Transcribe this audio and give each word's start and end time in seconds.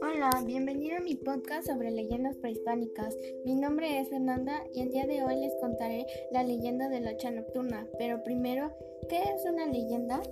Hola, 0.00 0.30
bienvenido 0.46 0.98
a 0.98 1.00
mi 1.00 1.16
podcast 1.16 1.66
sobre 1.66 1.90
leyendas 1.90 2.36
prehispánicas. 2.36 3.16
Mi 3.44 3.56
nombre 3.56 3.98
es 3.98 4.10
Fernanda 4.10 4.62
y 4.72 4.82
el 4.82 4.90
día 4.90 5.06
de 5.06 5.24
hoy 5.24 5.40
les 5.40 5.52
contaré 5.60 6.06
la 6.30 6.44
leyenda 6.44 6.88
de 6.88 7.00
la 7.00 7.10
hacha 7.10 7.32
nocturna. 7.32 7.88
Pero 7.98 8.22
primero, 8.22 8.70
¿qué 9.08 9.22
es 9.22 9.44
una 9.44 9.66
leyenda? 9.66 10.22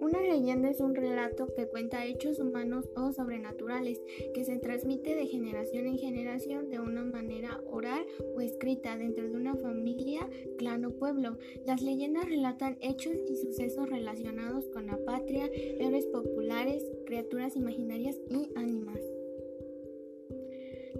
Una 0.00 0.20
leyenda 0.20 0.70
es 0.70 0.80
un 0.80 0.94
relato 0.94 1.52
que 1.54 1.66
cuenta 1.66 2.06
hechos 2.06 2.38
humanos 2.38 2.88
o 2.96 3.12
sobrenaturales, 3.12 4.00
que 4.32 4.44
se 4.44 4.58
transmite 4.58 5.16
de 5.16 5.26
generación 5.26 5.86
en 5.86 5.98
generación 5.98 6.70
de 6.70 6.78
una 6.78 7.02
manera 7.02 7.60
oral 7.66 8.06
o 8.36 8.40
escrita 8.40 8.96
dentro 8.96 9.28
de 9.28 9.34
una 9.34 9.56
familia, 9.56 10.28
clan 10.56 10.84
o 10.84 10.90
pueblo. 10.90 11.38
Las 11.66 11.82
leyendas 11.82 12.26
relatan 12.26 12.76
hechos 12.80 13.14
y 13.28 13.36
sucesos 13.36 13.90
relacionados 13.90 14.68
con 14.68 14.86
la 14.86 14.98
patria, 14.98 15.50
héroes 15.52 16.06
populares, 16.06 16.84
criaturas 17.04 17.56
imaginarias 17.56 18.16
y 18.30 18.52
ánimas. 18.54 19.00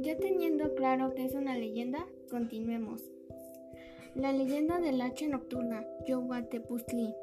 Ya 0.00 0.16
teniendo 0.16 0.74
claro 0.74 1.14
que 1.14 1.24
es 1.24 1.34
una 1.34 1.56
leyenda, 1.56 2.06
continuemos. 2.30 3.04
La 4.14 4.32
leyenda 4.32 4.80
del 4.80 5.00
hacha 5.00 5.28
nocturna, 5.28 5.86
Yohuatepuztli. 6.06 7.14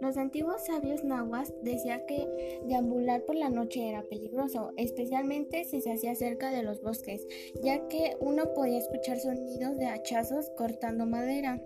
Los 0.00 0.16
antiguos 0.16 0.64
sabios 0.66 1.04
nahuas 1.04 1.52
decían 1.62 2.04
que 2.06 2.60
deambular 2.66 3.24
por 3.24 3.36
la 3.36 3.50
noche 3.50 3.88
era 3.88 4.02
peligroso, 4.02 4.72
especialmente 4.76 5.64
si 5.64 5.80
se 5.80 5.92
hacía 5.92 6.14
cerca 6.14 6.50
de 6.50 6.62
los 6.62 6.80
bosques, 6.82 7.26
ya 7.62 7.86
que 7.88 8.16
uno 8.20 8.52
podía 8.54 8.78
escuchar 8.78 9.18
sonidos 9.18 9.76
de 9.78 9.86
hachazos 9.86 10.50
cortando 10.56 11.06
madera. 11.06 11.62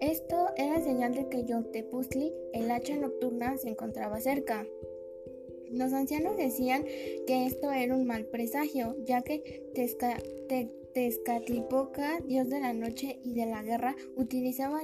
Esto 0.00 0.48
era 0.56 0.80
señal 0.80 1.14
de 1.14 1.28
que 1.28 1.44
Yontepuztli, 1.44 2.34
el 2.52 2.70
hacha 2.70 2.96
nocturna, 2.96 3.56
se 3.56 3.70
encontraba 3.70 4.20
cerca. 4.20 4.66
Los 5.70 5.92
ancianos 5.92 6.36
decían 6.36 6.84
que 7.26 7.46
esto 7.46 7.70
era 7.72 7.94
un 7.94 8.06
mal 8.06 8.24
presagio, 8.24 8.96
ya 9.04 9.22
que 9.22 9.70
Tezcatlipoca, 10.94 12.20
dios 12.26 12.48
de 12.48 12.60
la 12.60 12.72
noche 12.72 13.20
y 13.24 13.34
de 13.34 13.46
la 13.46 13.62
guerra, 13.62 13.96
utilizaba 14.16 14.80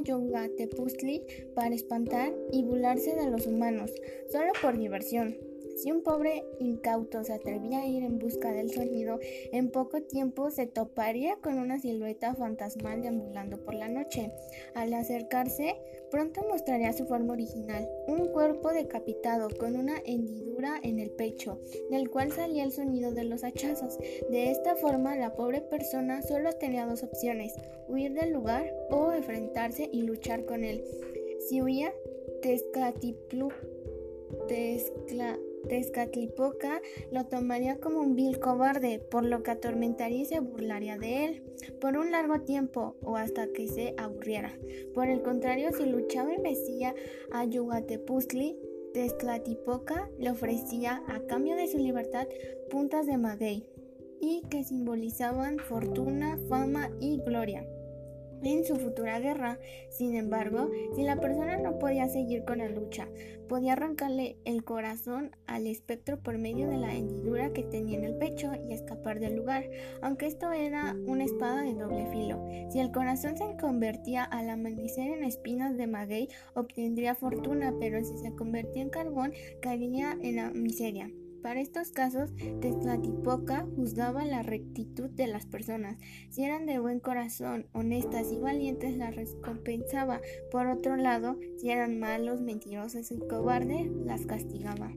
Tepuztli 0.56 1.22
para 1.54 1.74
espantar 1.74 2.32
y 2.52 2.62
burlarse 2.62 3.14
de 3.14 3.30
los 3.30 3.46
humanos, 3.46 3.92
solo 4.30 4.52
por 4.60 4.78
diversión. 4.78 5.53
Si 5.76 5.90
un 5.90 6.02
pobre 6.02 6.44
incauto 6.60 7.24
se 7.24 7.32
atrevía 7.32 7.80
a 7.80 7.86
ir 7.86 8.04
en 8.04 8.18
busca 8.18 8.52
del 8.52 8.70
sonido, 8.70 9.18
en 9.52 9.70
poco 9.70 10.02
tiempo 10.02 10.50
se 10.50 10.66
toparía 10.66 11.36
con 11.36 11.58
una 11.58 11.80
silueta 11.80 12.34
fantasmal 12.34 13.02
deambulando 13.02 13.58
por 13.58 13.74
la 13.74 13.88
noche. 13.88 14.30
Al 14.74 14.92
acercarse, 14.94 15.76
pronto 16.10 16.42
mostraría 16.48 16.92
su 16.92 17.06
forma 17.06 17.32
original, 17.32 17.88
un 18.06 18.28
cuerpo 18.28 18.72
decapitado 18.72 19.48
con 19.58 19.76
una 19.76 20.00
hendidura 20.04 20.78
en 20.82 20.98
el 20.98 21.10
pecho, 21.10 21.60
del 21.90 22.10
cual 22.10 22.32
salía 22.32 22.64
el 22.64 22.72
sonido 22.72 23.12
de 23.12 23.24
los 23.24 23.42
hachazos. 23.42 23.98
De 24.30 24.50
esta 24.50 24.76
forma, 24.76 25.16
la 25.16 25.34
pobre 25.34 25.60
persona 25.60 26.22
solo 26.22 26.52
tenía 26.52 26.86
dos 26.86 27.02
opciones, 27.02 27.54
huir 27.88 28.12
del 28.14 28.32
lugar 28.32 28.72
o 28.90 29.12
enfrentarse 29.12 29.88
y 29.92 30.02
luchar 30.02 30.44
con 30.44 30.64
él. 30.64 30.84
Si 31.48 31.60
huía, 31.60 31.92
Tezcatiplu, 32.42 33.48
Tezcatlipoca 35.68 36.80
lo 37.10 37.26
tomaría 37.26 37.80
como 37.80 38.00
un 38.00 38.14
vil 38.14 38.38
cobarde, 38.38 38.98
por 38.98 39.24
lo 39.24 39.42
que 39.42 39.52
atormentaría 39.52 40.22
y 40.22 40.24
se 40.24 40.40
burlaría 40.40 40.98
de 40.98 41.24
él 41.24 41.42
por 41.80 41.96
un 41.96 42.10
largo 42.10 42.40
tiempo 42.40 42.96
o 43.02 43.16
hasta 43.16 43.48
que 43.48 43.68
se 43.68 43.94
aburriera. 43.96 44.52
Por 44.94 45.08
el 45.08 45.22
contrario, 45.22 45.72
si 45.72 45.86
luchaba 45.86 46.34
y 46.34 46.40
vencía 46.40 46.94
a 47.32 47.44
Yugatepuztli, 47.44 48.58
Tezcatlipoca 48.92 50.10
le 50.18 50.30
ofrecía 50.30 51.02
a 51.08 51.20
cambio 51.26 51.56
de 51.56 51.66
su 51.66 51.78
libertad 51.78 52.28
puntas 52.70 53.06
de 53.06 53.18
maguey 53.18 53.66
y 54.20 54.42
que 54.48 54.62
simbolizaban 54.64 55.58
fortuna, 55.58 56.38
fama 56.48 56.90
y 57.00 57.18
gloria 57.18 57.66
en 58.52 58.64
su 58.64 58.76
futura 58.76 59.18
guerra. 59.20 59.58
Sin 59.90 60.14
embargo, 60.14 60.70
si 60.94 61.02
la 61.02 61.20
persona 61.20 61.56
no 61.56 61.78
podía 61.78 62.08
seguir 62.08 62.44
con 62.44 62.58
la 62.58 62.68
lucha, 62.68 63.08
podía 63.48 63.74
arrancarle 63.74 64.36
el 64.44 64.64
corazón 64.64 65.30
al 65.46 65.66
espectro 65.66 66.18
por 66.18 66.38
medio 66.38 66.68
de 66.68 66.78
la 66.78 66.94
hendidura 66.94 67.52
que 67.52 67.62
tenía 67.62 67.98
en 67.98 68.04
el 68.04 68.16
pecho 68.16 68.52
y 68.68 68.72
escapar 68.72 69.20
del 69.20 69.36
lugar, 69.36 69.68
aunque 70.02 70.26
esto 70.26 70.52
era 70.52 70.96
una 71.06 71.24
espada 71.24 71.62
de 71.62 71.74
doble 71.74 72.06
filo. 72.10 72.44
Si 72.70 72.80
el 72.80 72.90
corazón 72.90 73.36
se 73.36 73.56
convertía 73.56 74.24
al 74.24 74.50
amanecer 74.50 75.10
en 75.10 75.24
espinas 75.24 75.76
de 75.76 75.86
maguey, 75.86 76.28
obtendría 76.54 77.14
fortuna, 77.14 77.74
pero 77.78 78.02
si 78.02 78.16
se 78.18 78.34
convertía 78.34 78.82
en 78.82 78.90
carbón, 78.90 79.32
caería 79.60 80.16
en 80.22 80.36
la 80.36 80.50
miseria. 80.50 81.10
Para 81.44 81.60
estos 81.60 81.90
casos, 81.90 82.30
Tezcatlipoca 82.62 83.66
juzgaba 83.76 84.24
la 84.24 84.42
rectitud 84.42 85.10
de 85.10 85.26
las 85.26 85.44
personas. 85.44 85.98
Si 86.30 86.42
eran 86.42 86.64
de 86.64 86.78
buen 86.78 87.00
corazón, 87.00 87.66
honestas 87.74 88.32
y 88.32 88.38
valientes, 88.38 88.96
las 88.96 89.14
recompensaba. 89.14 90.22
Por 90.50 90.68
otro 90.68 90.96
lado, 90.96 91.36
si 91.58 91.68
eran 91.68 92.00
malos, 92.00 92.40
mentirosos 92.40 93.12
y 93.12 93.18
cobardes, 93.18 93.92
las 94.06 94.24
castigaba. 94.24 94.94